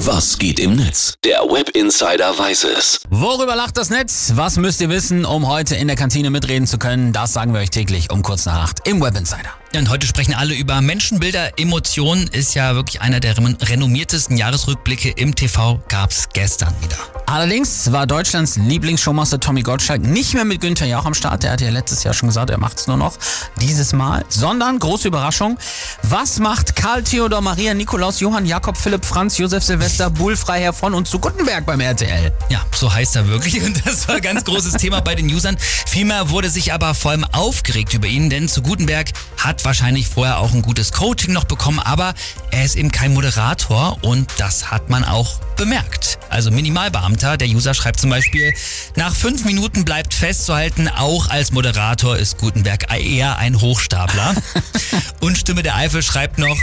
Was 0.00 0.36
geht 0.38 0.60
im 0.60 0.76
Netz? 0.76 1.14
Der 1.24 1.40
Web 1.40 1.70
Insider 1.70 2.38
weiß 2.38 2.64
es. 2.64 3.00
Worüber 3.08 3.56
lacht 3.56 3.78
das 3.78 3.88
Netz? 3.88 4.32
Was 4.34 4.58
müsst 4.58 4.82
ihr 4.82 4.90
wissen, 4.90 5.24
um 5.24 5.48
heute 5.48 5.74
in 5.74 5.86
der 5.88 5.96
Kantine 5.96 6.28
mitreden 6.28 6.66
zu 6.66 6.76
können? 6.76 7.14
Das 7.14 7.32
sagen 7.32 7.54
wir 7.54 7.60
euch 7.60 7.70
täglich 7.70 8.10
um 8.10 8.22
kurz 8.22 8.44
nach 8.44 8.62
acht 8.62 8.86
im 8.86 9.00
Web 9.00 9.16
Insider. 9.16 9.48
Und 9.74 9.90
heute 9.90 10.06
sprechen 10.06 10.32
alle 10.32 10.54
über 10.54 10.80
Menschenbilder. 10.80 11.58
Emotionen 11.58 12.28
ist 12.28 12.54
ja 12.54 12.74
wirklich 12.74 13.00
einer 13.02 13.20
der 13.20 13.36
renommiertesten 13.36 14.36
Jahresrückblicke 14.36 15.10
im 15.10 15.34
TV. 15.34 15.82
Gab's 15.88 16.28
gestern 16.32 16.74
wieder. 16.82 16.96
Allerdings 17.26 17.90
war 17.90 18.06
Deutschlands 18.06 18.56
Lieblingsshowmaster 18.56 19.40
Tommy 19.40 19.62
Gottschalk 19.62 20.00
nicht 20.00 20.34
mehr 20.34 20.44
mit 20.44 20.60
Günther 20.60 20.86
Jauch 20.86 21.04
am 21.04 21.12
Start. 21.12 21.42
Der 21.42 21.50
hat 21.50 21.60
ja 21.60 21.70
letztes 21.70 22.04
Jahr 22.04 22.14
schon 22.14 22.28
gesagt, 22.28 22.50
er 22.50 22.58
macht's 22.58 22.86
nur 22.86 22.96
noch 22.96 23.18
dieses 23.60 23.92
Mal. 23.92 24.24
Sondern, 24.28 24.78
große 24.78 25.08
Überraschung, 25.08 25.58
was 26.02 26.38
macht 26.38 26.76
Karl 26.76 27.02
Theodor 27.02 27.40
Maria 27.40 27.74
Nikolaus 27.74 28.20
Johann 28.20 28.46
Jakob 28.46 28.76
Philipp 28.76 29.04
Franz 29.04 29.38
Josef 29.38 29.64
Silvester 29.64 30.08
Bull 30.08 30.36
Freiherr 30.36 30.72
von 30.72 30.94
und 30.94 31.08
zu 31.08 31.18
Guttenberg 31.18 31.66
beim 31.66 31.80
RTL? 31.80 32.32
Ja, 32.48 32.64
so 32.72 32.94
heißt 32.94 33.16
er 33.16 33.26
wirklich. 33.26 33.60
Und 33.60 33.84
das 33.84 34.06
war 34.06 34.14
ein 34.14 34.22
ganz 34.22 34.44
großes 34.44 34.74
Thema 34.74 35.00
bei 35.00 35.16
den 35.16 35.26
Usern. 35.26 35.56
Vielmehr 35.86 36.30
wurde 36.30 36.48
sich 36.48 36.72
aber 36.72 36.94
vor 36.94 37.10
allem 37.10 37.24
aufgeregt 37.32 37.92
über 37.92 38.06
ihn, 38.06 38.30
denn 38.30 38.48
zu 38.48 38.62
Gutenberg 38.62 39.10
hat 39.38 39.55
wahrscheinlich 39.64 40.08
vorher 40.08 40.38
auch 40.38 40.52
ein 40.52 40.62
gutes 40.62 40.92
Coaching 40.92 41.32
noch 41.32 41.44
bekommen, 41.44 41.78
aber 41.78 42.14
er 42.50 42.64
ist 42.64 42.76
eben 42.76 42.90
kein 42.90 43.14
Moderator 43.14 43.98
und 44.02 44.28
das 44.38 44.70
hat 44.70 44.90
man 44.90 45.04
auch 45.04 45.40
bemerkt. 45.56 46.18
Also 46.28 46.50
Minimalbeamter, 46.50 47.36
der 47.36 47.48
User 47.48 47.74
schreibt 47.74 48.00
zum 48.00 48.10
Beispiel, 48.10 48.52
nach 48.94 49.14
fünf 49.14 49.44
Minuten 49.44 49.84
bleibt 49.84 50.14
festzuhalten, 50.14 50.88
auch 50.88 51.28
als 51.28 51.52
Moderator 51.52 52.16
ist 52.16 52.38
Gutenberg 52.38 52.92
eher 52.92 53.36
ein 53.38 53.60
Hochstapler. 53.60 54.34
und 55.20 55.38
Stimme 55.38 55.62
der 55.62 55.76
Eifel 55.76 56.02
schreibt 56.02 56.38
noch, 56.38 56.56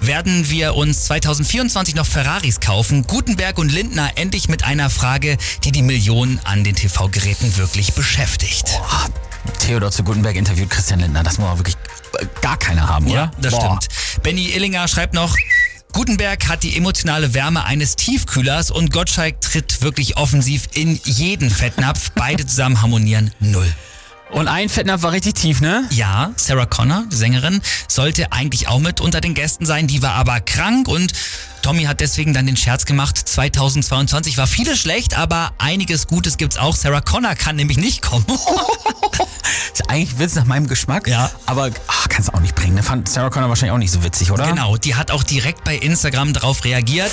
werden 0.00 0.48
wir 0.50 0.74
uns 0.74 1.04
2024 1.06 1.94
noch 1.94 2.06
Ferraris 2.06 2.60
kaufen. 2.60 3.06
Gutenberg 3.06 3.58
und 3.58 3.72
Lindner 3.72 4.10
endlich 4.16 4.48
mit 4.48 4.64
einer 4.64 4.90
Frage, 4.90 5.36
die 5.64 5.72
die 5.72 5.82
Millionen 5.82 6.40
an 6.44 6.64
den 6.64 6.74
TV-Geräten 6.74 7.56
wirklich 7.56 7.94
beschäftigt. 7.94 8.66
Boah, 8.78 9.06
Theodor 9.58 9.90
zu 9.90 10.04
Gutenberg 10.04 10.36
interviewt 10.36 10.70
Christian 10.70 11.00
Lindner. 11.00 11.22
Das 11.22 11.38
muss 11.38 11.48
man 11.48 11.58
wirklich 11.58 11.76
äh, 12.18 12.26
gar 12.40 12.58
keiner 12.58 12.88
haben, 12.88 13.06
oder? 13.06 13.14
Ja, 13.14 13.30
das 13.40 13.52
Boah. 13.52 13.78
stimmt. 13.80 14.22
Benny 14.22 14.48
Illinger 14.50 14.88
schreibt 14.88 15.14
noch, 15.14 15.36
Gutenberg 15.92 16.48
hat 16.48 16.62
die 16.62 16.76
emotionale 16.76 17.32
Wärme 17.32 17.64
eines 17.64 17.96
Tiefkühlers 17.96 18.70
und 18.70 18.92
Gottschalk 18.92 19.40
tritt 19.40 19.80
wirklich 19.80 20.16
offensiv 20.18 20.68
in 20.74 21.00
jeden 21.04 21.48
Fettnapf. 21.50 22.10
Beide 22.14 22.44
zusammen 22.44 22.82
harmonieren 22.82 23.32
null. 23.40 23.72
Und 24.30 24.48
ein 24.48 24.68
Fettnapf 24.68 25.02
war 25.02 25.12
richtig 25.12 25.34
tief, 25.34 25.60
ne? 25.60 25.88
Ja, 25.90 26.32
Sarah 26.36 26.66
Connor, 26.66 27.04
die 27.10 27.16
Sängerin, 27.16 27.62
sollte 27.88 28.32
eigentlich 28.32 28.66
auch 28.66 28.80
mit 28.80 29.00
unter 29.00 29.20
den 29.20 29.34
Gästen 29.34 29.66
sein. 29.66 29.86
Die 29.86 30.02
war 30.02 30.14
aber 30.14 30.40
krank 30.40 30.88
und 30.88 31.12
Tommy 31.62 31.84
hat 31.84 32.00
deswegen 32.00 32.34
dann 32.34 32.46
den 32.46 32.56
Scherz 32.56 32.86
gemacht. 32.86 33.16
2022 33.16 34.36
war 34.36 34.46
vieles 34.46 34.80
schlecht, 34.80 35.16
aber 35.16 35.52
einiges 35.58 36.06
Gutes 36.06 36.38
gibt's 36.38 36.56
auch. 36.56 36.74
Sarah 36.74 37.00
Connor 37.00 37.34
kann 37.36 37.56
nämlich 37.56 37.76
nicht 37.76 38.02
kommen. 38.02 38.26
ist 39.72 39.88
eigentlich 39.88 40.18
Witz 40.18 40.34
nach 40.34 40.44
meinem 40.44 40.66
Geschmack. 40.66 41.06
Ja. 41.06 41.30
Aber 41.46 41.70
ach, 41.86 42.08
kannst 42.08 42.28
du 42.28 42.34
auch 42.34 42.40
nicht 42.40 42.54
bringen. 42.54 42.76
Da 42.76 42.82
fand 42.82 43.08
Sarah 43.08 43.30
Connor 43.30 43.48
wahrscheinlich 43.48 43.72
auch 43.72 43.78
nicht 43.78 43.92
so 43.92 44.02
witzig, 44.02 44.32
oder? 44.32 44.48
Genau, 44.48 44.76
die 44.76 44.96
hat 44.96 45.10
auch 45.12 45.22
direkt 45.22 45.64
bei 45.64 45.76
Instagram 45.76 46.32
darauf 46.32 46.64
reagiert, 46.64 47.10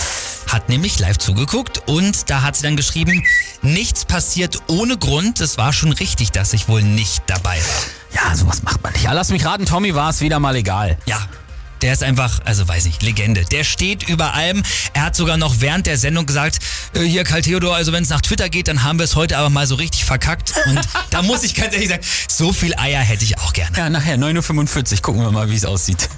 hat 0.54 0.70
nämlich 0.70 1.00
live 1.00 1.18
zugeguckt 1.18 1.82
und 1.88 2.30
da 2.30 2.44
hat 2.44 2.56
sie 2.56 2.64
dann 2.64 2.78
geschrieben, 2.78 3.26
nichts 3.64 4.06
passiert 4.06 4.59
ohne 4.68 4.98
Grund. 4.98 5.42
Es 5.42 5.58
war 5.58 5.73
schon 5.73 5.92
richtig, 5.92 6.32
dass 6.32 6.54
ich 6.54 6.68
wohl 6.70 6.84
nicht 6.84 7.23
dabei 7.26 7.58
war. 7.58 8.23
Ja, 8.30 8.36
sowas 8.36 8.62
macht 8.62 8.84
man 8.84 8.94
nicht. 8.94 9.04
Ja, 9.04 9.14
lass 9.14 9.30
mich 9.30 9.44
raten, 9.46 9.66
Tommy 9.66 9.96
war 9.96 10.12
es 10.12 10.22
wieder 10.22 10.40
mal 10.40 10.56
egal. 10.56 10.98
Ja, 11.08 11.28
der 11.81 11.92
ist 11.92 12.04
einfach, 12.04 12.40
also 12.46 12.68
weiß 12.68 12.86
nicht, 12.86 13.02
Legende. 13.02 13.44
Der 13.46 13.64
steht 13.64 14.08
über 14.08 14.36
allem. 14.36 14.64
Er 14.94 15.02
hat 15.02 15.16
sogar 15.16 15.38
noch 15.38 15.56
während 15.59 15.88
der 15.88 15.98
Sendung 15.98 16.26
gesagt, 16.28 16.59
äh, 16.94 17.02
hier 17.02 17.24
Karl 17.24 17.42
Theodor, 17.42 17.76
also 17.76 17.92
wenn 17.92 18.04
es 18.04 18.09
nach 18.09 18.22
Twitter 18.22 18.48
geht, 18.48 18.68
dann 18.68 18.84
haben 18.84 19.00
wir 19.00 19.04
es 19.06 19.16
heute 19.16 19.38
aber 19.38 19.50
mal 19.50 19.66
so 19.68 19.76
richtig 19.76 20.06
verkackt. 20.06 20.54
Und 20.68 20.80
da 21.09 21.24
muss 21.24 21.44
ich 21.44 21.56
ganz 21.56 21.74
ehrlich 21.74 21.90
sagen, 21.90 22.04
so 22.30 22.54
viel 22.54 22.76
Eier 22.78 23.02
hätte 23.02 23.25
ich 23.25 23.40
auch 23.40 23.53
gerne. 23.53 23.75
Ja, 23.78 23.90
nachher 23.90 24.18
9.45 24.18 24.94
Uhr. 24.94 25.02
Gucken 25.02 25.22
wir 25.24 25.31
mal, 25.31 25.50
wie 25.50 25.56
es 25.56 25.66
aussieht. 25.66 26.09